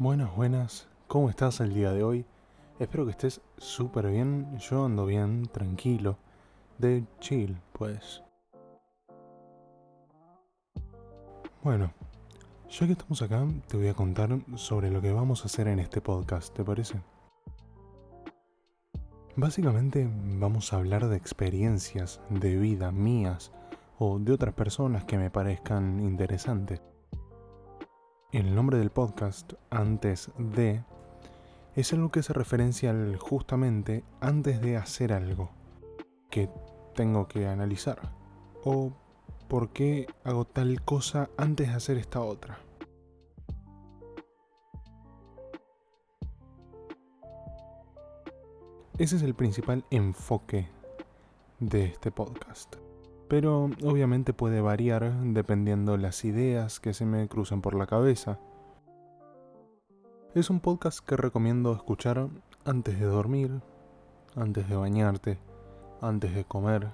Buenas, 0.00 0.34
buenas. 0.34 0.88
¿Cómo 1.08 1.28
estás 1.28 1.60
el 1.60 1.74
día 1.74 1.92
de 1.92 2.02
hoy? 2.02 2.24
Espero 2.78 3.04
que 3.04 3.10
estés 3.10 3.42
súper 3.58 4.10
bien. 4.10 4.56
Yo 4.56 4.86
ando 4.86 5.04
bien, 5.04 5.42
tranquilo. 5.52 6.16
De 6.78 7.04
chill, 7.18 7.54
pues. 7.74 8.22
Bueno, 11.62 11.92
ya 12.70 12.86
que 12.86 12.92
estamos 12.92 13.20
acá, 13.20 13.46
te 13.68 13.76
voy 13.76 13.88
a 13.88 13.94
contar 13.94 14.38
sobre 14.54 14.90
lo 14.90 15.02
que 15.02 15.12
vamos 15.12 15.42
a 15.42 15.48
hacer 15.48 15.68
en 15.68 15.80
este 15.80 16.00
podcast, 16.00 16.56
¿te 16.56 16.64
parece? 16.64 17.02
Básicamente 19.36 20.08
vamos 20.38 20.72
a 20.72 20.76
hablar 20.76 21.08
de 21.08 21.18
experiencias 21.18 22.22
de 22.30 22.56
vida 22.56 22.90
mías 22.90 23.52
o 23.98 24.18
de 24.18 24.32
otras 24.32 24.54
personas 24.54 25.04
que 25.04 25.18
me 25.18 25.28
parezcan 25.28 26.00
interesantes. 26.00 26.80
El 28.32 28.54
nombre 28.54 28.78
del 28.78 28.90
podcast, 28.90 29.54
antes 29.70 30.30
de, 30.38 30.84
es 31.74 31.92
algo 31.92 32.12
que 32.12 32.20
hace 32.20 32.32
referencia 32.32 32.90
al 32.90 33.16
justamente 33.16 34.04
antes 34.20 34.60
de 34.60 34.76
hacer 34.76 35.12
algo 35.12 35.50
que 36.30 36.48
tengo 36.94 37.26
que 37.26 37.48
analizar. 37.48 37.98
O 38.64 38.92
por 39.48 39.70
qué 39.70 40.06
hago 40.22 40.44
tal 40.44 40.80
cosa 40.84 41.28
antes 41.36 41.70
de 41.70 41.74
hacer 41.74 41.96
esta 41.96 42.20
otra. 42.20 42.60
Ese 48.96 49.16
es 49.16 49.22
el 49.22 49.34
principal 49.34 49.84
enfoque 49.90 50.68
de 51.58 51.86
este 51.86 52.12
podcast 52.12 52.76
pero 53.30 53.70
obviamente 53.84 54.32
puede 54.32 54.60
variar 54.60 55.12
dependiendo 55.22 55.96
las 55.96 56.24
ideas 56.24 56.80
que 56.80 56.92
se 56.92 57.06
me 57.06 57.28
crucen 57.28 57.62
por 57.62 57.76
la 57.76 57.86
cabeza. 57.86 58.40
Es 60.34 60.50
un 60.50 60.58
podcast 60.58 60.98
que 60.98 61.16
recomiendo 61.16 61.72
escuchar 61.72 62.28
antes 62.64 62.98
de 62.98 63.06
dormir, 63.06 63.60
antes 64.34 64.68
de 64.68 64.74
bañarte, 64.74 65.38
antes 66.00 66.34
de 66.34 66.44
comer, 66.44 66.88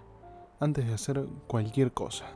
antes 0.60 0.86
de 0.86 0.92
hacer 0.92 1.24
cualquier 1.46 1.92
cosa. 1.92 2.26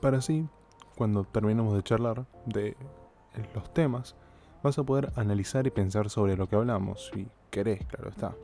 Para 0.00 0.16
así, 0.16 0.48
cuando 0.96 1.24
terminemos 1.24 1.74
de 1.74 1.82
charlar 1.82 2.24
de 2.46 2.78
los 3.54 3.74
temas, 3.74 4.16
vas 4.62 4.78
a 4.78 4.84
poder 4.84 5.12
analizar 5.16 5.66
y 5.66 5.70
pensar 5.70 6.08
sobre 6.08 6.34
lo 6.38 6.48
que 6.48 6.56
hablamos, 6.56 7.10
si 7.12 7.28
querés, 7.50 7.84
claro 7.84 8.08
está. 8.08 8.34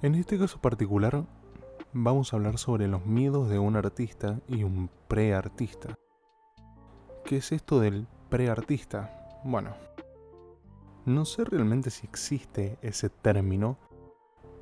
En 0.00 0.14
este 0.14 0.38
caso 0.38 0.60
particular, 0.60 1.24
vamos 1.92 2.32
a 2.32 2.36
hablar 2.36 2.56
sobre 2.58 2.86
los 2.86 3.04
miedos 3.04 3.48
de 3.48 3.58
un 3.58 3.74
artista 3.74 4.38
y 4.46 4.62
un 4.62 4.88
preartista. 5.08 5.98
¿Qué 7.24 7.38
es 7.38 7.50
esto 7.50 7.80
del 7.80 8.06
preartista? 8.28 9.40
Bueno, 9.42 9.74
no 11.04 11.24
sé 11.24 11.42
realmente 11.42 11.90
si 11.90 12.06
existe 12.06 12.78
ese 12.80 13.10
término, 13.10 13.76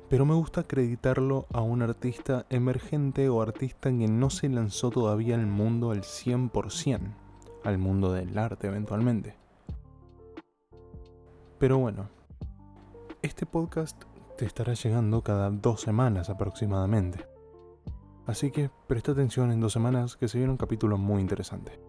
pero 0.09 0.25
me 0.25 0.33
gusta 0.33 0.61
acreditarlo 0.61 1.45
a 1.53 1.61
un 1.61 1.83
artista 1.83 2.47
emergente 2.49 3.29
o 3.29 3.39
artista 3.39 3.91
que 3.91 4.07
no 4.07 4.31
se 4.31 4.49
lanzó 4.49 4.89
todavía 4.89 5.35
al 5.35 5.45
mundo 5.45 5.91
al 5.91 6.01
100%, 6.01 7.13
al 7.63 7.77
mundo 7.77 8.11
del 8.11 8.35
arte 8.39 8.65
eventualmente. 8.65 9.35
Pero 11.59 11.77
bueno, 11.77 12.09
este 13.21 13.45
podcast 13.45 14.03
te 14.37 14.45
estará 14.45 14.73
llegando 14.73 15.23
cada 15.23 15.49
dos 15.49 15.81
semanas 15.81 16.29
aproximadamente. 16.29 17.27
Así 18.27 18.51
que 18.51 18.69
presta 18.87 19.13
atención 19.13 19.51
en 19.51 19.59
dos 19.59 19.73
semanas 19.73 20.15
que 20.15 20.27
se 20.27 20.37
viene 20.37 20.51
un 20.51 20.57
capítulo 20.57 20.97
muy 20.97 21.21
interesante. 21.21 21.79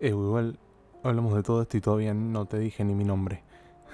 Eh, 0.00 0.08
igual 0.08 0.58
hablamos 1.04 1.34
de 1.34 1.42
todo 1.44 1.62
esto 1.62 1.76
y 1.76 1.80
todavía 1.80 2.12
no 2.12 2.46
te 2.46 2.58
dije 2.58 2.84
ni 2.84 2.94
mi 2.94 3.04
nombre. 3.04 3.44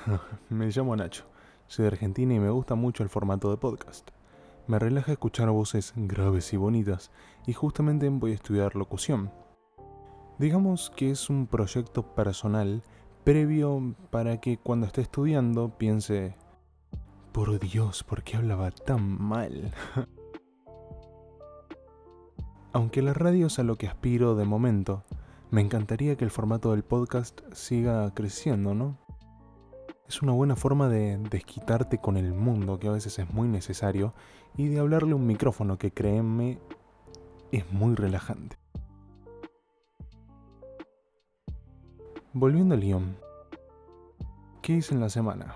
me 0.49 0.69
llamo 0.69 0.97
Nacho, 0.97 1.25
soy 1.67 1.83
de 1.83 1.89
Argentina 1.89 2.33
y 2.33 2.41
me 2.41 2.51
gusta 2.51 2.75
mucho 2.77 3.03
el 3.03 3.11
formato 3.11 3.51
de 3.51 3.59
podcast. 3.59 4.11
Me 4.69 4.79
relaja 4.79 5.13
escuchar 5.13 5.51
voces 5.51 5.93
graves 5.97 6.53
y 6.55 6.57
bonitas 6.57 7.11
y 7.47 7.53
justamente 7.53 8.09
voy 8.09 8.33
a 8.33 8.37
estudiar 8.37 8.75
locución. 8.75 9.31
Digamos 10.39 10.91
que 10.97 11.11
es 11.11 11.29
un 11.29 11.47
proyecto 11.47 12.15
personal 12.15 12.83
previo 13.27 13.97
para 14.11 14.41
que 14.41 14.57
cuando 14.57 14.87
esté 14.87 15.01
estudiando 15.01 15.77
piense, 15.77 16.37
por 17.33 17.59
Dios, 17.59 18.05
¿por 18.05 18.23
qué 18.23 18.37
hablaba 18.37 18.71
tan 18.71 19.21
mal? 19.21 19.75
Aunque 22.73 23.03
la 23.03 23.15
radio 23.15 23.49
es 23.49 23.59
a 23.59 23.65
lo 23.65 23.75
que 23.75 23.89
aspiro 23.89 24.37
de 24.37 24.45
momento, 24.45 25.03
me 25.51 25.61
encantaría 25.61 26.15
que 26.15 26.25
el 26.25 26.31
formato 26.31 26.71
del 26.71 26.85
podcast 26.85 27.41
siga 27.53 28.15
creciendo, 28.15 28.75
¿no? 28.75 28.97
Es 30.07 30.23
una 30.23 30.31
buena 30.31 30.55
forma 30.55 30.89
de 30.89 31.19
desquitarte 31.19 31.99
con 31.99 32.17
el 32.17 32.33
mundo, 32.33 32.79
que 32.79 32.87
a 32.87 32.93
veces 32.93 33.19
es 33.19 33.29
muy 33.35 33.49
necesario, 33.49 34.15
y 34.57 34.69
de 34.69 34.79
hablarle 34.79 35.15
un 35.15 35.27
micrófono 35.27 35.79
que 35.79 35.91
créeme 35.91 36.61
es 37.51 37.73
muy 37.73 37.97
relajante. 37.97 38.57
Volviendo 42.39 42.75
al 42.75 42.83
guion. 42.83 43.17
¿Qué 44.61 44.75
hice 44.75 44.93
en 44.93 45.01
la 45.01 45.09
semana? 45.09 45.55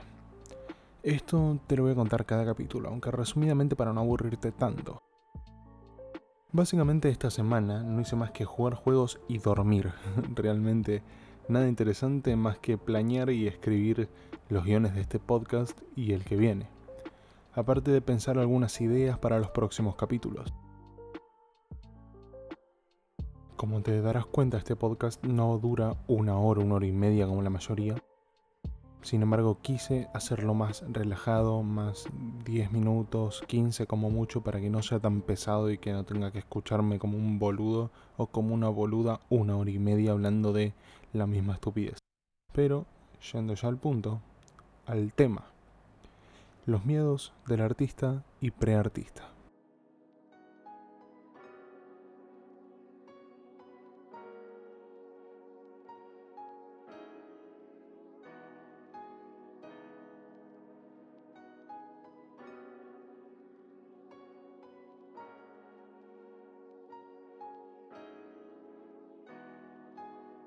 Esto 1.03 1.59
te 1.67 1.77
lo 1.77 1.83
voy 1.83 1.93
a 1.93 1.95
contar 1.95 2.25
cada 2.25 2.43
capítulo, 2.47 2.89
aunque 2.89 3.11
resumidamente 3.11 3.77
para 3.77 3.93
no 3.93 4.01
aburrirte 4.01 4.51
tanto. 4.51 5.03
Básicamente 6.53 7.11
esta 7.11 7.29
semana 7.31 7.83
no 7.83 8.01
hice 8.01 8.17
más 8.17 8.31
que 8.31 8.47
jugar 8.47 8.77
juegos 8.77 9.21
y 9.29 9.37
dormir. 9.37 9.93
Realmente 10.35 11.03
nada 11.49 11.69
interesante 11.69 12.35
más 12.35 12.57
que 12.57 12.79
planear 12.79 13.29
y 13.29 13.47
escribir 13.47 14.09
los 14.49 14.65
guiones 14.65 14.95
de 14.95 15.03
este 15.03 15.19
podcast 15.19 15.79
y 15.97 16.15
el 16.15 16.25
que 16.25 16.37
viene. 16.37 16.67
Aparte 17.53 17.91
de 17.91 18.01
pensar 18.01 18.39
algunas 18.39 18.81
ideas 18.81 19.19
para 19.19 19.39
los 19.39 19.51
próximos 19.51 19.97
capítulos. 19.97 20.51
Como 23.61 23.83
te 23.83 24.01
darás 24.01 24.25
cuenta, 24.25 24.57
este 24.57 24.75
podcast 24.75 25.23
no 25.23 25.59
dura 25.59 25.95
una 26.09 26.39
hora, 26.39 26.63
una 26.63 26.77
hora 26.77 26.87
y 26.87 26.93
media 26.93 27.27
como 27.27 27.43
la 27.43 27.51
mayoría. 27.51 27.95
Sin 29.03 29.21
embargo, 29.21 29.59
quise 29.61 30.09
hacerlo 30.15 30.55
más 30.55 30.83
relajado, 30.91 31.63
más 31.63 32.07
10 32.47 32.73
minutos, 32.73 33.45
15 33.49 33.87
como 33.87 34.09
mucho, 34.09 34.41
para 34.41 34.63
que 34.63 34.71
no 34.71 34.83
sea 34.83 34.99
tan 34.99 35.21
pesado 35.21 35.71
y 35.71 35.77
que 35.77 35.93
no 35.93 36.05
tenga 36.05 36.33
que 36.33 36.39
escucharme 36.39 36.99
como 36.99 37.19
un 37.19 37.39
boludo 37.39 37.91
o 38.17 38.29
como 38.29 38.55
una 38.55 38.71
boluda 38.71 39.21
una 39.29 39.59
hora 39.59 39.71
y 39.71 39.79
media 39.79 40.13
hablando 40.13 40.55
de 40.55 40.73
la 41.13 41.27
misma 41.27 41.53
estupidez. 41.53 41.99
Pero, 42.55 42.87
yendo 43.31 43.53
ya 43.53 43.69
al 43.69 43.77
punto, 43.77 44.23
al 44.87 45.13
tema. 45.13 45.45
Los 46.65 46.87
miedos 46.87 47.35
del 47.47 47.61
artista 47.61 48.25
y 48.41 48.53
preartista. 48.53 49.30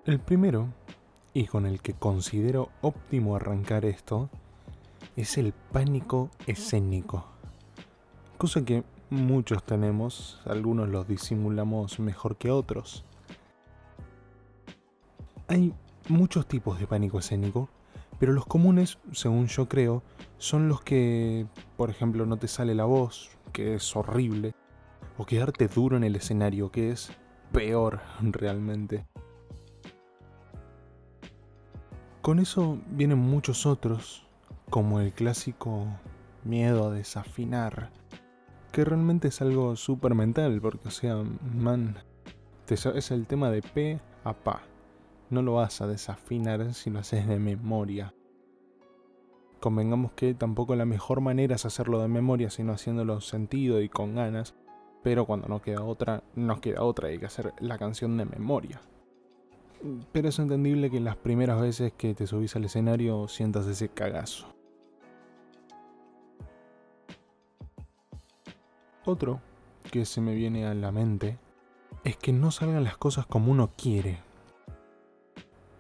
El 0.05 0.19
primero, 0.19 0.67
y 1.33 1.45
con 1.45 1.65
el 1.65 1.79
que 1.79 1.93
considero 1.93 2.67
óptimo 2.81 3.37
arrancar 3.37 3.85
esto, 3.85 4.29
es 5.15 5.37
el 5.37 5.53
pánico 5.53 6.29
escénico. 6.45 7.23
Cosa 8.37 8.65
que 8.65 8.83
muchos 9.09 9.63
tenemos, 9.63 10.41
algunos 10.43 10.89
los 10.89 11.07
disimulamos 11.07 12.01
mejor 12.01 12.35
que 12.35 12.51
otros. 12.51 13.05
Hay 15.47 15.73
muchos 16.09 16.47
tipos 16.47 16.81
de 16.81 16.87
pánico 16.87 17.19
escénico, 17.19 17.69
pero 18.19 18.33
los 18.33 18.45
comunes, 18.45 18.97
según 19.13 19.47
yo 19.47 19.69
creo, 19.69 20.03
son 20.37 20.67
los 20.67 20.81
que, 20.81 21.47
por 21.77 21.89
ejemplo, 21.89 22.25
no 22.25 22.35
te 22.35 22.49
sale 22.49 22.75
la 22.75 22.83
voz, 22.83 23.31
que 23.53 23.75
es 23.75 23.95
horrible, 23.95 24.53
o 25.17 25.25
quedarte 25.25 25.69
duro 25.69 25.95
en 25.95 26.03
el 26.03 26.17
escenario, 26.17 26.71
que 26.71 26.91
es 26.91 27.13
peor 27.53 28.01
realmente. 28.21 29.05
Con 32.23 32.39
eso 32.39 32.79
vienen 32.87 33.17
muchos 33.17 33.65
otros, 33.65 34.25
como 34.69 35.01
el 35.01 35.11
clásico 35.11 35.87
miedo 36.45 36.87
a 36.87 36.93
desafinar, 36.93 37.89
que 38.71 38.85
realmente 38.85 39.27
es 39.27 39.41
algo 39.41 39.75
súper 39.75 40.15
mental, 40.15 40.61
porque 40.61 40.87
o 40.87 40.91
sea, 40.91 41.17
man, 41.17 41.97
es 42.69 43.11
el 43.11 43.27
tema 43.27 43.51
de 43.51 43.61
P 43.61 43.99
a 44.23 44.31
Pa. 44.31 44.61
No 45.31 45.41
lo 45.41 45.55
vas 45.55 45.81
a 45.81 45.87
desafinar 45.87 46.73
si 46.73 46.89
lo 46.89 46.99
haces 46.99 47.27
de 47.27 47.39
memoria. 47.39 48.13
Convengamos 49.59 50.13
que 50.13 50.33
tampoco 50.33 50.77
la 50.77 50.85
mejor 50.85 51.19
manera 51.19 51.55
es 51.55 51.65
hacerlo 51.65 52.01
de 52.01 52.07
memoria, 52.07 52.49
sino 52.49 52.71
haciéndolo 52.71 53.19
sentido 53.19 53.81
y 53.81 53.89
con 53.89 54.15
ganas. 54.15 54.55
Pero 55.03 55.25
cuando 55.25 55.49
no 55.49 55.61
queda 55.61 55.83
otra, 55.83 56.23
no 56.35 56.61
queda 56.61 56.83
otra, 56.83 57.09
hay 57.09 57.19
que 57.19 57.25
hacer 57.25 57.53
la 57.59 57.77
canción 57.77 58.15
de 58.15 58.23
memoria. 58.23 58.79
Pero 60.11 60.29
es 60.29 60.39
entendible 60.39 60.89
que 60.89 60.99
las 60.99 61.15
primeras 61.15 61.59
veces 61.61 61.93
que 61.93 62.13
te 62.13 62.27
subís 62.27 62.55
al 62.55 62.65
escenario 62.65 63.27
sientas 63.27 63.67
ese 63.67 63.89
cagazo. 63.89 64.47
Otro 69.05 69.41
que 69.91 70.05
se 70.05 70.21
me 70.21 70.33
viene 70.33 70.65
a 70.65 70.73
la 70.73 70.91
mente 70.91 71.37
es 72.03 72.15
que 72.17 72.31
no 72.31 72.51
salgan 72.51 72.83
las 72.83 72.97
cosas 72.97 73.25
como 73.25 73.51
uno 73.51 73.71
quiere. 73.75 74.19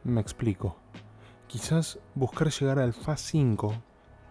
Me 0.03 0.19
explico. 0.19 0.75
Quizás 1.47 1.99
buscar 2.15 2.49
llegar 2.49 2.79
al 2.79 2.93
Fa 2.93 3.15
5 3.15 3.73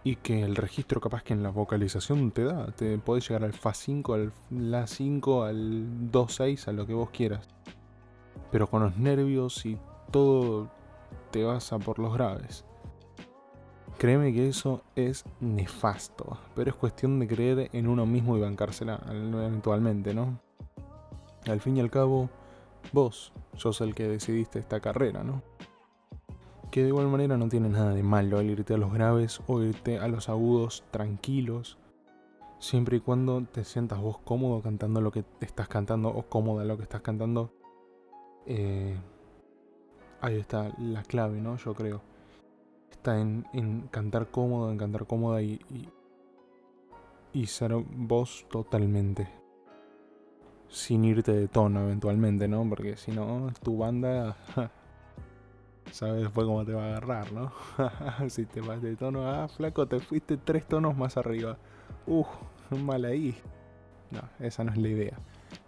y 0.04 0.16
que 0.16 0.42
el 0.42 0.56
registro 0.56 1.00
capaz 1.00 1.22
que 1.22 1.32
en 1.32 1.42
la 1.42 1.50
vocalización 1.50 2.32
te 2.32 2.44
da, 2.44 2.66
te 2.72 2.98
podés 2.98 3.28
llegar 3.28 3.44
al 3.44 3.52
Fa 3.52 3.72
5, 3.72 4.14
al 4.14 4.32
La 4.50 4.86
5, 4.86 5.44
al 5.44 6.10
Do 6.10 6.28
6, 6.28 6.68
a 6.68 6.72
lo 6.72 6.86
que 6.86 6.94
vos 6.94 7.10
quieras. 7.10 7.48
Pero 8.52 8.68
con 8.68 8.84
los 8.84 8.96
nervios 8.96 9.66
y 9.66 9.76
todo 10.12 10.68
te 11.32 11.42
vas 11.42 11.72
a 11.72 11.80
por 11.80 11.98
los 11.98 12.14
graves. 12.14 12.64
Créeme 13.98 14.32
que 14.32 14.48
eso 14.48 14.82
es 14.94 15.24
nefasto, 15.40 16.38
pero 16.54 16.70
es 16.70 16.76
cuestión 16.76 17.18
de 17.18 17.26
creer 17.26 17.70
en 17.72 17.88
uno 17.88 18.04
mismo 18.04 18.36
y 18.36 18.40
bancársela 18.40 19.00
eventualmente, 19.08 20.14
¿no? 20.14 20.38
Al 21.46 21.60
fin 21.60 21.76
y 21.76 21.80
al 21.80 21.90
cabo, 21.90 22.28
vos 22.92 23.32
sos 23.56 23.80
el 23.80 23.94
que 23.94 24.08
decidiste 24.08 24.58
esta 24.58 24.80
carrera, 24.80 25.22
¿no? 25.22 25.42
Que 26.70 26.82
de 26.82 26.88
igual 26.88 27.08
manera 27.08 27.36
no 27.36 27.48
tiene 27.48 27.68
nada 27.68 27.94
de 27.94 28.02
malo 28.02 28.40
el 28.40 28.50
irte 28.50 28.74
a 28.74 28.78
los 28.78 28.92
graves 28.92 29.40
o 29.46 29.60
irte 29.62 29.98
a 29.98 30.08
los 30.08 30.28
agudos 30.28 30.84
tranquilos, 30.90 31.78
siempre 32.58 32.96
y 32.96 33.00
cuando 33.00 33.42
te 33.42 33.64
sientas 33.64 34.00
vos 34.00 34.18
cómodo 34.18 34.62
cantando 34.62 35.00
lo 35.00 35.10
que 35.10 35.24
estás 35.40 35.68
cantando 35.68 36.08
o 36.08 36.22
cómoda 36.22 36.64
lo 36.64 36.76
que 36.76 36.82
estás 36.82 37.02
cantando. 37.02 37.52
Eh, 38.46 38.96
ahí 40.20 40.36
está 40.36 40.72
la 40.78 41.02
clave, 41.02 41.40
¿no? 41.40 41.56
Yo 41.56 41.74
creo 41.74 42.12
está 43.02 43.18
en, 43.18 43.88
cantar 43.90 44.28
cómodo, 44.28 44.70
en 44.70 44.78
cantar 44.78 45.06
cómoda 45.08 45.42
y, 45.42 45.58
y, 47.32 47.46
ser 47.46 47.74
vos 47.74 48.46
totalmente. 48.48 49.28
Sin 50.68 51.04
irte 51.04 51.32
de 51.32 51.48
tono 51.48 51.82
eventualmente, 51.82 52.46
¿no? 52.46 52.64
Porque 52.68 52.96
si 52.96 53.10
no, 53.10 53.50
tu 53.60 53.76
banda, 53.76 54.36
sabes 55.90 56.22
después 56.22 56.46
cómo 56.46 56.64
te 56.64 56.74
va 56.74 56.84
a 56.84 56.86
agarrar, 56.90 57.32
¿no? 57.32 57.52
si 58.30 58.46
te 58.46 58.60
vas 58.60 58.80
de 58.80 58.94
tono, 58.94 59.28
ah, 59.28 59.48
flaco, 59.48 59.88
te 59.88 59.98
fuiste 59.98 60.36
tres 60.36 60.68
tonos 60.68 60.96
más 60.96 61.16
arriba. 61.16 61.58
Uf, 62.06 62.28
mal 62.70 63.04
ahí. 63.04 63.34
No, 64.12 64.20
esa 64.38 64.62
no 64.62 64.70
es 64.70 64.78
la 64.78 64.88
idea. 64.88 65.18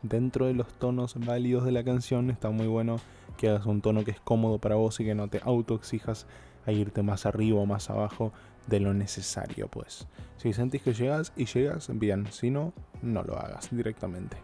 Dentro 0.02 0.46
de 0.46 0.54
los 0.54 0.72
tonos 0.74 1.14
válidos 1.18 1.64
de 1.64 1.72
la 1.72 1.84
canción 1.84 2.30
está 2.30 2.50
muy 2.50 2.66
bueno 2.66 2.96
que 3.36 3.48
hagas 3.48 3.66
un 3.66 3.80
tono 3.80 4.04
que 4.04 4.12
es 4.12 4.20
cómodo 4.20 4.58
para 4.58 4.76
vos 4.76 5.00
y 5.00 5.04
que 5.04 5.14
no 5.14 5.28
te 5.28 5.40
autoexijas 5.42 6.26
a 6.66 6.72
irte 6.72 7.02
más 7.02 7.26
arriba 7.26 7.60
o 7.60 7.66
más 7.66 7.90
abajo 7.90 8.32
de 8.66 8.80
lo 8.80 8.94
necesario, 8.94 9.68
pues. 9.68 10.06
Si 10.36 10.52
sentís 10.52 10.82
que 10.82 10.94
llegas 10.94 11.32
y 11.36 11.46
llegas, 11.46 11.88
bien, 11.92 12.26
si 12.30 12.50
no, 12.50 12.72
no 13.02 13.22
lo 13.22 13.38
hagas 13.38 13.68
directamente. 13.70 14.36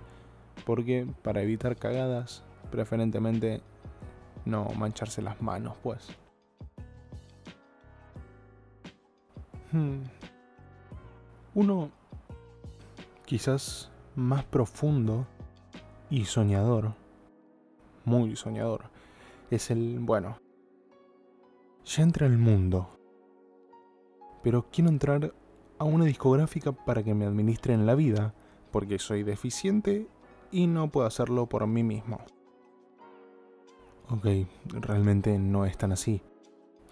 Porque 0.66 1.06
para 1.22 1.42
evitar 1.42 1.76
cagadas, 1.76 2.42
preferentemente 2.70 3.62
no 4.44 4.68
mancharse 4.76 5.22
las 5.22 5.40
manos, 5.40 5.74
pues. 5.82 6.08
Hmm. 9.72 10.02
Uno 11.54 11.90
quizás 13.24 13.89
más 14.14 14.44
profundo 14.44 15.26
y 16.10 16.24
soñador, 16.24 16.94
muy 18.04 18.36
soñador, 18.36 18.84
es 19.50 19.70
el, 19.70 19.98
bueno, 20.00 20.38
ya 21.84 22.02
entra 22.02 22.26
al 22.26 22.38
mundo. 22.38 22.88
Pero 24.42 24.66
quiero 24.70 24.90
entrar 24.90 25.34
a 25.78 25.84
una 25.84 26.04
discográfica 26.04 26.72
para 26.72 27.02
que 27.02 27.14
me 27.14 27.26
administren 27.26 27.86
la 27.86 27.94
vida, 27.94 28.34
porque 28.70 28.98
soy 28.98 29.22
deficiente 29.22 30.06
y 30.50 30.66
no 30.66 30.90
puedo 30.90 31.06
hacerlo 31.06 31.46
por 31.46 31.66
mí 31.66 31.82
mismo. 31.82 32.18
Ok, 34.08 34.26
realmente 34.66 35.38
no 35.38 35.64
es 35.64 35.78
tan 35.78 35.92
así. 35.92 36.22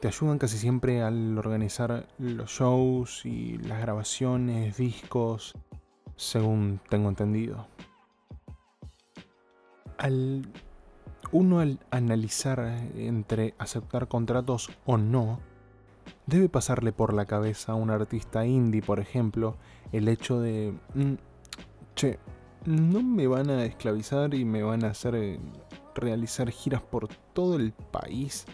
Te 0.01 0.07
ayudan 0.07 0.39
casi 0.39 0.57
siempre 0.59 1.03
al 1.03 1.37
organizar 1.37 2.07
los 2.19 2.51
shows 2.51 3.27
y 3.27 3.59
las 3.59 3.81
grabaciones, 3.81 4.77
discos, 4.77 5.55
según 6.19 6.81
tengo 6.91 7.09
entendido. 7.09 7.67
Al 9.97 10.47
uno 11.31 11.61
al 11.61 11.79
analizar 11.91 12.61
entre 12.97 13.55
aceptar 13.59 14.09
contratos 14.09 14.71
o 14.85 14.99
no, 14.99 15.41
debe 16.27 16.49
pasarle 16.49 16.93
por 16.93 17.15
la 17.15 17.27
cabeza 17.27 17.73
a 17.73 17.77
un 17.77 17.91
artista 17.91 18.47
indie, 18.47 18.83
por 18.83 19.01
ejemplo, 19.01 19.57
el 19.93 20.09
hecho 20.09 20.41
de, 20.41 20.75
mm, 20.95 21.15
che, 21.95 22.19
no 22.67 23.03
me 23.03 23.27
van 23.27 23.51
a 23.51 23.65
esclavizar 23.65 24.35
y 24.35 24.45
me 24.45 24.63
van 24.63 24.85
a 24.85 24.89
hacer 24.89 25.15
eh, 25.15 25.39
realizar 25.95 26.51
giras 26.51 26.83
por 26.83 27.09
todo 27.33 27.57
el 27.57 27.73
país 27.73 28.47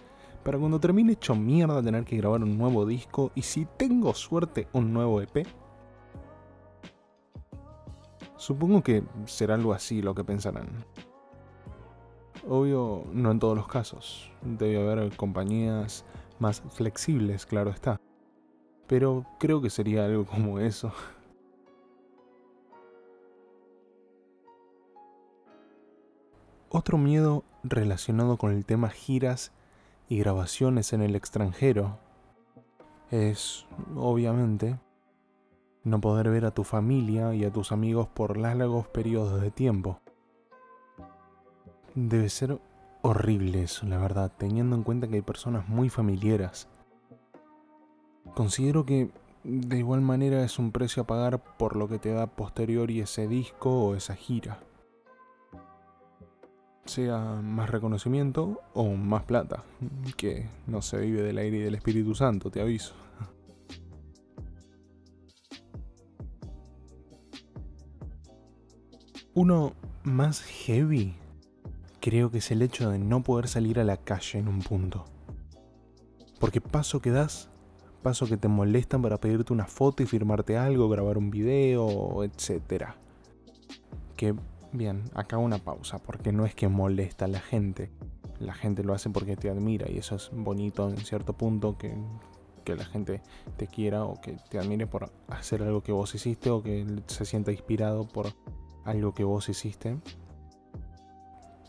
para 0.45 0.59
cuando 0.59 0.79
termine 0.79 1.15
hecho 1.15 1.35
mierda 1.35 1.83
tener 1.83 2.05
que 2.05 2.19
grabar 2.19 2.43
un 2.43 2.59
nuevo 2.59 2.85
disco 2.85 3.33
y 3.35 3.43
si 3.43 3.67
tengo 3.79 4.13
suerte 4.15 4.69
un 4.73 4.93
nuevo 4.93 5.23
EP. 5.23 5.47
Supongo 8.45 8.83
que 8.83 9.03
será 9.25 9.55
algo 9.55 9.73
así 9.73 10.03
lo 10.03 10.15
que 10.15 10.23
pensarán. 10.23 10.69
Obvio, 12.47 13.07
no 13.11 13.31
en 13.31 13.39
todos 13.39 13.57
los 13.57 13.67
casos. 13.67 14.31
Debe 14.43 14.83
haber 14.83 15.17
compañías 15.17 16.05
más 16.39 16.61
flexibles, 16.61 17.47
claro 17.47 17.71
está. 17.71 17.99
Pero 18.87 19.25
creo 19.41 19.63
que 19.63 19.71
sería 19.71 20.05
algo 20.05 20.27
como 20.31 20.59
eso. 20.59 20.93
Otro 26.69 26.99
miedo 26.99 27.45
relacionado 27.63 28.37
con 28.37 28.53
el 28.53 28.67
tema 28.67 28.91
giras 28.91 29.53
y 30.07 30.19
grabaciones 30.19 30.93
en 30.93 31.01
el 31.01 31.17
extranjero 31.17 31.97
es, 33.11 33.65
obviamente, 33.97 34.79
no 35.85 36.01
poder 36.01 36.31
ver 36.31 36.47
a 36.47 36.51
tu 36.51 36.65
familia 36.65 37.35
y 37.35 37.45
a 37.45 37.53
tus 37.53 37.71
amigos 37.71 38.09
por 38.09 38.37
largos 38.39 38.89
periodos 38.89 39.41
de 39.41 39.51
tiempo. 39.51 40.01
Debe 41.95 42.29
ser 42.31 42.59
horrible 43.03 43.63
eso, 43.63 43.87
la 43.87 43.99
verdad, 43.99 44.33
teniendo 44.37 44.75
en 44.75 44.83
cuenta 44.83 45.07
que 45.07 45.17
hay 45.17 45.23
personas 45.23 45.69
muy 45.69 45.91
familiares. 45.91 46.69
Considero 48.35 48.87
que 48.87 49.11
de 49.45 49.79
igual 49.79 50.01
manera 50.01 50.43
es 50.43 50.59
un 50.59 50.73
precio 50.73 51.03
a 51.03 51.07
pagar 51.07 51.39
por 51.59 51.77
lo 51.77 51.87
que 51.87 51.99
te 51.99 52.13
da 52.13 52.27
posterior 52.27 52.91
y 52.91 53.01
ese 53.01 53.29
disco 53.29 53.71
o 53.71 53.95
esa 53.95 54.15
gira. 54.15 54.59
Sea 56.87 57.41
más 57.43 57.69
reconocimiento 57.71 58.61
o 58.73 58.95
más 58.95 59.25
plata, 59.25 59.65
que 60.17 60.49
no 60.67 60.81
se 60.81 60.99
vive 60.99 61.23
del 61.23 61.39
aire 61.39 61.59
y 61.59 61.61
del 61.61 61.75
Espíritu 61.75 62.15
Santo, 62.15 62.51
te 62.51 62.63
aviso. 62.63 62.95
Uno 69.37 69.73
más 70.05 70.43
heavy 70.43 71.17
creo 72.01 72.31
que 72.31 72.39
es 72.39 72.53
el 72.53 72.63
hecho 72.63 72.89
de 72.91 73.01
no 73.01 73.25
poder 73.25 73.49
salir 73.49 73.81
a 73.81 73.85
la 73.85 73.97
calle 73.97 74.39
en 74.39 74.47
un 74.47 74.61
punto. 74.61 75.07
Porque 76.39 76.61
paso 76.61 77.01
que 77.01 77.11
das, 77.11 77.51
paso 78.05 78.27
que 78.27 78.37
te 78.37 78.47
molestan 78.47 79.03
para 79.03 79.19
pedirte 79.19 79.53
una 79.53 79.67
foto 79.67 80.05
y 80.05 80.07
firmarte 80.07 80.57
algo, 80.57 80.89
grabar 80.89 81.19
un 81.19 81.33
video, 81.33 82.23
etc. 82.23 82.91
Que, 84.17 84.37
bien, 84.71 85.03
acá 85.15 85.37
una 85.39 85.59
pausa, 85.59 85.99
porque 85.99 86.31
no 86.31 86.47
es 86.47 86.55
que 86.55 86.69
molesta 86.69 87.25
a 87.25 87.29
la 87.29 87.41
gente. 87.41 87.91
La 88.39 88.55
gente 88.55 88.85
lo 88.85 88.95
hace 88.95 89.11
porque 89.11 89.35
te 89.35 89.51
admira 89.51 89.91
y 89.91 89.99
eso 89.99 90.15
es 90.15 90.31
bonito 90.33 90.89
en 90.89 90.99
cierto 90.99 91.33
punto 91.33 91.77
que, 91.77 91.93
que 92.63 92.77
la 92.77 92.85
gente 92.85 93.21
te 93.57 93.67
quiera 93.67 94.05
o 94.05 94.21
que 94.21 94.37
te 94.49 94.61
admire 94.61 94.87
por 94.87 95.11
hacer 95.27 95.61
algo 95.65 95.83
que 95.83 95.91
vos 95.91 96.15
hiciste 96.15 96.51
o 96.51 96.63
que 96.63 96.87
se 97.09 97.25
sienta 97.25 97.51
inspirado 97.51 98.07
por 98.07 98.29
algo 98.85 99.15
que 99.15 99.25
vos 99.25 99.49
hiciste 99.49 99.99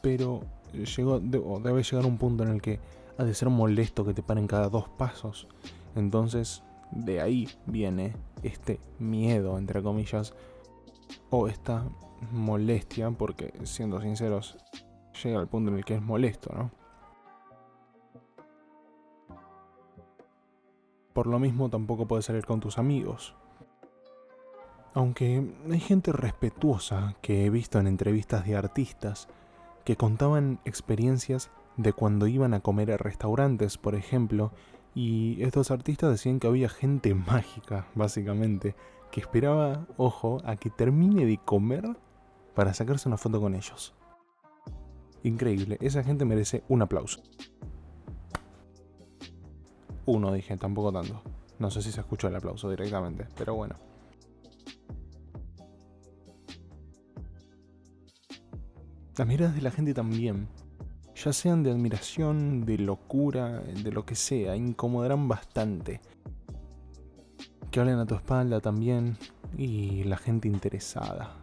pero 0.06 0.42
llegó, 0.72 1.20
debe 1.20 1.82
llegar 1.82 2.06
un 2.06 2.20
punto 2.20 2.44
en 2.44 2.52
el 2.52 2.62
que 2.62 2.80
ha 3.18 3.24
de 3.24 3.34
ser 3.34 3.50
molesto 3.50 4.06
que 4.06 4.14
te 4.14 4.22
paren 4.22 4.46
cada 4.46 4.70
dos 4.70 4.88
pasos. 4.88 5.48
Entonces, 5.96 6.62
de 6.92 7.22
ahí 7.22 7.50
viene 7.66 8.16
este 8.44 8.80
miedo, 9.00 9.58
entre 9.58 9.82
comillas, 9.82 10.36
o 11.32 11.48
esta 11.48 11.86
molestia, 12.32 13.10
porque 13.10 13.52
siendo 13.64 14.00
sinceros, 14.00 14.58
llega 15.24 15.40
al 15.40 15.48
punto 15.48 15.72
en 15.72 15.78
el 15.78 15.86
que 15.86 15.96
es 15.96 16.04
molesto, 16.04 16.54
¿no? 16.54 16.70
Por 21.14 21.26
lo 21.26 21.40
mismo 21.40 21.68
tampoco 21.72 22.08
puedes 22.08 22.26
salir 22.26 22.46
con 22.46 22.60
tus 22.60 22.78
amigos. 22.78 23.36
Aunque 24.96 25.46
hay 25.70 25.80
gente 25.82 26.14
respetuosa 26.14 27.18
que 27.22 27.46
he 27.46 27.50
visto 27.50 27.80
en 27.80 27.88
entrevistas 27.88 28.46
de 28.46 28.56
artistas 28.56 29.28
que 29.84 29.98
contaban 29.98 30.62
experiencias 30.64 31.52
de 31.76 31.92
cuando 31.92 32.28
iban 32.28 32.54
a 32.54 32.62
comer 32.62 32.94
a 32.94 32.98
restaurantes, 32.98 33.78
por 33.78 33.96
ejemplo, 33.96 34.54
y 34.96 35.44
estos 35.44 35.70
artistas 35.70 36.12
decían 36.12 36.40
que 36.40 36.48
había 36.48 36.70
gente 36.70 37.14
mágica, 37.14 37.88
básicamente, 37.94 38.74
que 39.12 39.20
esperaba, 39.20 39.86
ojo, 39.98 40.38
a 40.46 40.56
que 40.56 40.70
termine 40.70 41.26
de 41.26 41.40
comer 41.40 41.84
para 42.54 42.74
sacarse 42.74 43.10
una 43.10 43.18
foto 43.18 43.42
con 43.42 43.54
ellos. 43.54 43.94
Increíble, 45.24 45.78
esa 45.82 46.06
gente 46.06 46.24
merece 46.24 46.64
un 46.70 46.82
aplauso. 46.82 47.22
Uno 50.06 50.32
dije, 50.32 50.56
tampoco 50.56 50.94
tanto. 50.94 51.22
No 51.60 51.70
sé 51.70 51.82
si 51.82 51.92
se 51.92 52.00
escuchó 52.00 52.30
el 52.30 52.36
aplauso 52.38 52.70
directamente, 52.70 53.28
pero 53.36 53.56
bueno. 53.56 53.76
Las 59.18 59.28
miradas 59.28 59.56
de 59.56 59.62
la 59.62 59.72
gente 59.72 59.94
también, 59.94 60.50
ya 61.16 61.32
sean 61.32 61.64
de 61.64 61.72
admiración, 61.72 62.66
de 62.66 62.78
locura, 62.78 63.62
de 63.62 63.92
lo 63.92 64.06
que 64.06 64.16
sea, 64.16 64.56
incomodarán 64.58 65.28
bastante. 65.28 66.02
Que 67.72 67.80
hablen 67.80 68.00
a 68.00 68.06
tu 68.06 68.16
espalda 68.16 68.60
también 68.60 69.18
y 69.58 70.04
la 70.04 70.18
gente 70.18 70.50
interesada. 70.50 71.34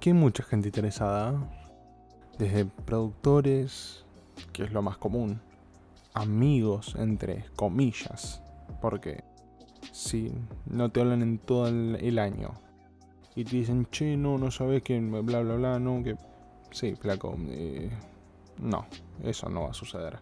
Que 0.00 0.10
hay 0.10 0.14
mucha 0.14 0.42
gente 0.42 0.68
interesada, 0.68 1.48
desde 2.38 2.64
productores, 2.64 4.04
que 4.52 4.64
es 4.64 4.72
lo 4.72 4.82
más 4.82 4.96
común, 4.96 5.40
amigos 6.14 6.96
entre 6.98 7.44
comillas, 7.54 8.42
porque 8.80 9.22
si 9.92 10.32
no 10.66 10.90
te 10.90 11.00
hablan 11.00 11.22
en 11.22 11.38
todo 11.38 11.68
el, 11.68 12.18
año 12.18 12.54
y 13.34 13.44
te 13.44 13.56
dicen, 13.56 13.86
che, 13.90 14.16
no, 14.16 14.38
no 14.38 14.50
sabes 14.50 14.82
que 14.82 14.98
bla, 15.00 15.40
bla, 15.40 15.54
bla, 15.54 15.78
no, 15.78 16.02
que... 16.02 16.16
Sí, 16.70 16.94
flaco, 16.94 17.36
eh, 17.48 17.90
no, 18.60 18.86
eso 19.22 19.48
no 19.48 19.62
va 19.62 19.70
a 19.70 19.74
suceder. 19.74 20.20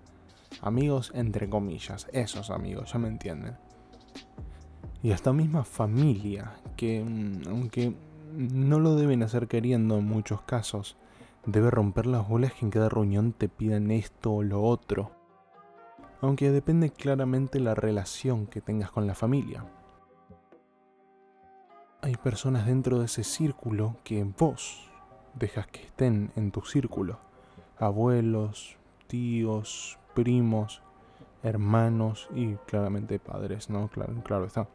Amigos 0.63 1.13
entre 1.15 1.49
comillas, 1.49 2.09
esos 2.13 2.51
amigos, 2.51 2.93
ya 2.93 2.99
me 2.99 3.09
entienden. 3.09 3.57
Y 5.03 5.13
hasta 5.13 5.33
misma 5.33 5.65
familia, 5.65 6.55
que 6.77 7.03
mm, 7.05 7.49
aunque 7.49 7.95
no 8.33 8.79
lo 8.79 8.97
deben 8.97 9.23
hacer 9.23 9.49
queriendo 9.49 9.99
en 9.99 10.07
muchos 10.07 10.43
casos, 10.43 10.97
debe 11.47 11.71
romper 11.71 12.07
las 12.07 12.29
bolas 12.29 12.53
que 12.53 12.65
en 12.65 12.71
cada 12.71 12.89
reunión 12.89 13.33
te 13.33 13.49
pidan 13.49 13.91
esto 13.91 14.33
o 14.33 14.43
lo 14.43 14.63
otro 14.63 15.21
aunque 16.21 16.51
depende 16.51 16.91
claramente 16.91 17.61
la 17.61 17.75
relación 17.75 18.47
que 18.47 18.61
tengas 18.61 18.91
con 18.91 19.07
la 19.07 19.15
familia. 19.15 19.65
Hay 22.03 22.17
personas 22.17 22.65
dentro 22.65 22.99
de 22.99 23.05
ese 23.05 23.25
círculo 23.25 23.97
que 24.05 24.25
vos 24.25 24.91
dejas 25.35 25.67
que 25.67 25.83
estén 25.83 26.33
en 26.35 26.51
tu 26.51 26.63
círculo. 26.63 27.19
Abuelos, 27.79 28.79
tíos, 29.07 29.99
primos, 30.15 30.83
hermanos 31.43 32.29
y 32.35 32.55
claramente 32.67 33.19
padres, 33.19 33.69
¿no? 33.69 33.89
Claro, 33.89 34.15
claro 34.23 34.47
está. 34.47 34.67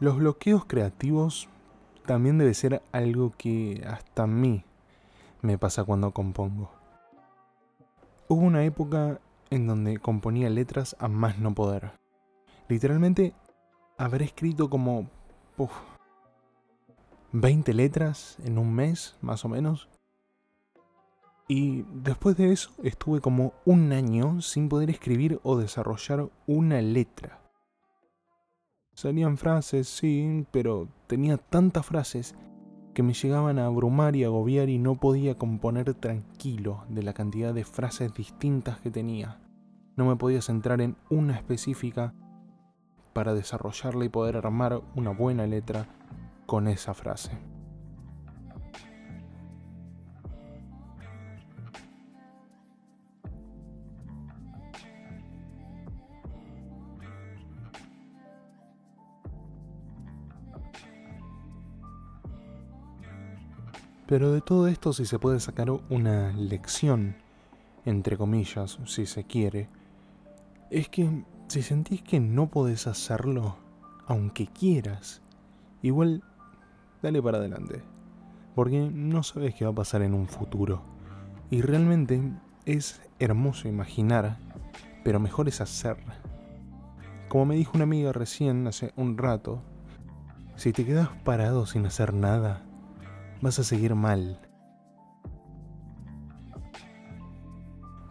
Los 0.00 0.16
bloqueos 0.16 0.64
creativos 0.64 1.48
también 2.04 2.36
debe 2.38 2.54
ser 2.54 2.82
algo 2.90 3.32
que 3.38 3.84
hasta 3.86 4.24
a 4.24 4.26
mí 4.26 4.64
me 5.40 5.56
pasa 5.56 5.84
cuando 5.84 6.10
compongo. 6.10 6.72
Hubo 8.26 8.40
una 8.40 8.64
época 8.64 9.20
en 9.50 9.68
donde 9.68 9.98
componía 9.98 10.50
letras 10.50 10.96
a 10.98 11.06
más 11.06 11.38
no 11.38 11.54
poder. 11.54 11.92
Literalmente 12.68 13.34
habré 13.96 14.26
escrito 14.26 14.68
como 14.68 15.08
20 17.32 17.74
letras 17.74 18.36
en 18.44 18.58
un 18.58 18.74
mes, 18.74 19.16
más 19.20 19.44
o 19.44 19.48
menos. 19.48 19.88
Y 21.48 21.82
después 21.94 22.36
de 22.36 22.52
eso 22.52 22.70
estuve 22.82 23.22
como 23.22 23.54
un 23.64 23.92
año 23.92 24.42
sin 24.42 24.68
poder 24.68 24.90
escribir 24.90 25.40
o 25.42 25.56
desarrollar 25.56 26.28
una 26.46 26.82
letra. 26.82 27.40
Salían 28.92 29.38
frases, 29.38 29.88
sí, 29.88 30.44
pero 30.50 30.88
tenía 31.06 31.38
tantas 31.38 31.86
frases 31.86 32.34
que 32.92 33.02
me 33.02 33.14
llegaban 33.14 33.58
a 33.58 33.66
abrumar 33.66 34.14
y 34.16 34.24
agobiar 34.24 34.68
y 34.68 34.78
no 34.78 34.96
podía 34.96 35.38
componer 35.38 35.94
tranquilo 35.94 36.84
de 36.88 37.02
la 37.02 37.14
cantidad 37.14 37.54
de 37.54 37.64
frases 37.64 38.12
distintas 38.12 38.80
que 38.80 38.90
tenía. 38.90 39.40
No 39.96 40.04
me 40.04 40.16
podía 40.16 40.42
centrar 40.42 40.80
en 40.80 40.96
una 41.08 41.36
específica 41.36 42.12
para 43.12 43.34
desarrollarla 43.34 44.04
y 44.04 44.08
poder 44.08 44.36
armar 44.36 44.80
una 44.94 45.10
buena 45.10 45.46
letra 45.46 45.86
con 46.46 46.68
esa 46.68 46.94
frase. 46.94 47.32
Pero 64.08 64.32
de 64.32 64.40
todo 64.40 64.68
esto 64.68 64.94
si 64.94 65.04
se 65.04 65.18
puede 65.18 65.38
sacar 65.38 65.70
una 65.70 66.32
lección, 66.32 67.16
entre 67.84 68.16
comillas, 68.16 68.78
si 68.86 69.04
se 69.04 69.24
quiere, 69.24 69.68
es 70.70 70.88
que 70.88 71.24
si 71.48 71.62
sentís 71.62 72.02
que 72.02 72.20
no 72.20 72.48
podés 72.48 72.86
hacerlo, 72.86 73.56
aunque 74.06 74.46
quieras, 74.46 75.22
igual 75.80 76.22
dale 77.02 77.22
para 77.22 77.38
adelante, 77.38 77.82
porque 78.54 78.90
no 78.92 79.22
sabes 79.22 79.54
qué 79.54 79.64
va 79.64 79.70
a 79.70 79.74
pasar 79.74 80.02
en 80.02 80.14
un 80.14 80.26
futuro. 80.26 80.82
Y 81.50 81.62
realmente 81.62 82.20
es 82.66 83.00
hermoso 83.18 83.66
imaginar, 83.66 84.38
pero 85.04 85.20
mejor 85.20 85.48
es 85.48 85.62
hacer. 85.62 85.96
Como 87.28 87.46
me 87.46 87.56
dijo 87.56 87.72
una 87.74 87.84
amiga 87.84 88.12
recién 88.12 88.66
hace 88.66 88.92
un 88.96 89.16
rato, 89.16 89.62
si 90.56 90.72
te 90.72 90.84
quedas 90.84 91.08
parado 91.24 91.64
sin 91.64 91.86
hacer 91.86 92.12
nada, 92.12 92.62
vas 93.40 93.58
a 93.58 93.64
seguir 93.64 93.94
mal. 93.94 94.38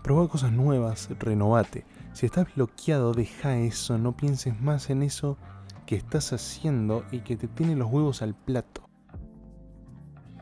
Proba 0.02 0.28
cosas 0.28 0.52
nuevas, 0.52 1.10
renovate. 1.20 1.86
Si 2.18 2.26
estás 2.26 2.52
bloqueado, 2.56 3.14
deja 3.14 3.60
eso, 3.60 4.00
no 4.00 4.18
pienses 4.18 4.60
más 4.60 4.90
en 4.90 5.04
eso 5.04 5.38
que 5.86 5.96
estás 5.96 6.34
haciendo 6.34 7.06
y 7.12 7.20
que 7.20 7.38
te 7.38 7.48
tiene 7.48 7.76
los 7.76 7.92
huevos 7.92 8.24
al 8.24 8.34
plato. 8.34 8.90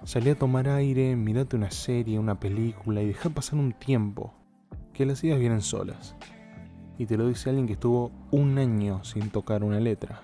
Salí 0.05 0.29
a 0.29 0.39
tomar 0.39 0.70
aire, 0.70 1.17
mirate 1.17 1.58
una 1.58 1.72
serie, 1.72 2.17
una 2.17 2.39
película 2.39 3.01
y 3.01 3.08
deja 3.08 3.29
pasar 3.29 3.60
un 3.60 3.74
tiempo, 3.74 4.34
que 4.94 5.05
las 5.05 5.22
ideas 5.25 5.38
vienen 5.38 5.60
solas. 5.60 6.15
Y 6.98 7.08
te 7.08 7.17
lo 7.17 7.27
dice 7.27 7.50
alguien 7.50 7.67
que 7.67 7.74
estuvo 7.74 8.10
un 8.32 8.58
año 8.58 9.03
sin 9.03 9.29
tocar 9.29 9.62
una 9.62 9.82
letra. 9.82 10.22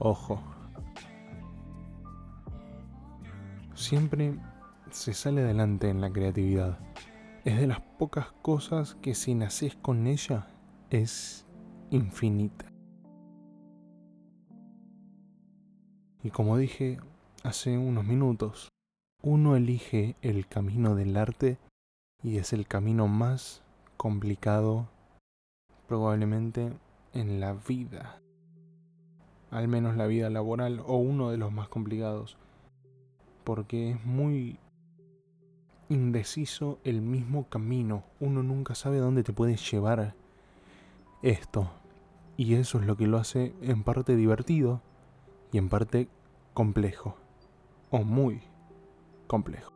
Ojo, 0.00 0.42
siempre 3.76 4.34
se 4.90 5.14
sale 5.14 5.42
adelante 5.42 5.88
en 5.88 6.00
la 6.00 6.10
creatividad. 6.10 6.76
Es 7.44 7.58
de 7.58 7.66
las 7.66 7.80
pocas 7.80 8.32
cosas 8.42 8.96
que 8.96 9.14
si 9.14 9.34
naces 9.34 9.74
con 9.74 10.06
ella 10.06 10.46
es 10.90 11.46
infinita. 11.90 12.70
Y 16.22 16.30
como 16.30 16.58
dije 16.58 16.98
hace 17.42 17.78
unos 17.78 18.04
minutos, 18.04 18.68
uno 19.22 19.56
elige 19.56 20.16
el 20.20 20.46
camino 20.48 20.94
del 20.94 21.16
arte 21.16 21.56
y 22.22 22.36
es 22.36 22.52
el 22.52 22.66
camino 22.66 23.08
más 23.08 23.62
complicado 23.96 24.88
probablemente 25.88 26.74
en 27.14 27.40
la 27.40 27.54
vida. 27.54 28.20
Al 29.50 29.66
menos 29.66 29.96
la 29.96 30.06
vida 30.06 30.28
laboral 30.28 30.82
o 30.86 30.96
uno 30.96 31.30
de 31.30 31.38
los 31.38 31.52
más 31.52 31.70
complicados 31.70 32.36
porque 33.44 33.92
es 33.92 34.04
muy 34.04 34.58
indeciso 35.90 36.78
el 36.84 37.02
mismo 37.02 37.48
camino. 37.48 38.04
Uno 38.20 38.42
nunca 38.42 38.74
sabe 38.74 38.98
dónde 38.98 39.22
te 39.22 39.34
puede 39.34 39.56
llevar 39.56 40.14
esto. 41.22 41.70
Y 42.36 42.54
eso 42.54 42.78
es 42.78 42.86
lo 42.86 42.96
que 42.96 43.06
lo 43.06 43.18
hace 43.18 43.52
en 43.60 43.82
parte 43.82 44.16
divertido 44.16 44.80
y 45.52 45.58
en 45.58 45.68
parte 45.68 46.08
complejo. 46.54 47.16
O 47.90 48.04
muy 48.04 48.40
complejo. 49.26 49.72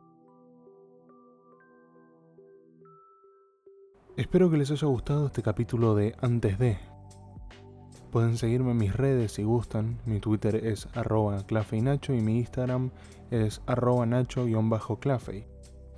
Espero 4.15 4.49
que 4.49 4.57
les 4.57 4.71
haya 4.71 4.87
gustado 4.87 5.27
este 5.27 5.43
capítulo 5.43 5.93
de 5.93 6.15
Antes 6.21 6.57
de. 6.57 6.77
Pueden 8.11 8.37
seguirme 8.37 8.71
en 8.71 8.77
mis 8.77 8.95
redes 8.95 9.33
si 9.33 9.43
gustan. 9.43 9.99
Mi 10.05 10.21
Twitter 10.21 10.55
es 10.55 10.87
arroba 10.95 11.45
clafeynacho 11.45 12.13
y 12.13 12.21
mi 12.21 12.37
Instagram 12.37 12.91
es 13.29 13.61
arroba 13.65 14.05
nacho-clafey. 14.05 15.54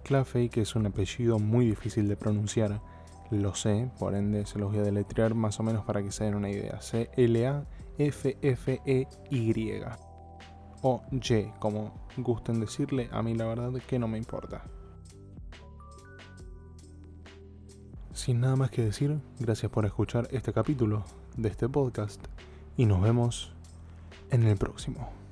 Clafey, 0.07 0.49
que 0.49 0.61
es 0.61 0.75
un 0.75 0.85
apellido 0.85 1.37
muy 1.37 1.65
difícil 1.67 2.07
de 2.07 2.15
pronunciar, 2.15 2.81
lo 3.29 3.53
sé, 3.53 3.91
por 3.99 4.15
ende 4.15 4.45
se 4.45 4.57
los 4.57 4.71
voy 4.71 4.79
a 4.79 4.83
deletrear 4.83 5.35
más 5.35 5.59
o 5.59 5.63
menos 5.63 5.83
para 5.83 6.01
que 6.01 6.11
se 6.11 6.23
den 6.23 6.35
una 6.35 6.49
idea. 6.49 6.81
C-L-A-F-F-E-Y. 6.81 7.61
o 10.81 11.03
Y, 11.11 11.43
como 11.59 11.93
gusten 12.15 12.61
decirle, 12.61 13.09
a 13.11 13.21
mí 13.21 13.35
la 13.35 13.45
verdad 13.45 13.73
que 13.85 13.99
no 13.99 14.07
me 14.07 14.17
importa. 14.17 14.63
Sin 18.13 18.39
nada 18.39 18.55
más 18.55 18.71
que 18.71 18.83
decir, 18.83 19.19
gracias 19.39 19.71
por 19.71 19.85
escuchar 19.85 20.27
este 20.31 20.53
capítulo 20.53 21.03
de 21.35 21.49
este 21.49 21.67
podcast 21.69 22.25
y 22.77 22.85
nos 22.85 23.01
vemos 23.01 23.53
en 24.31 24.43
el 24.47 24.57
próximo. 24.57 25.26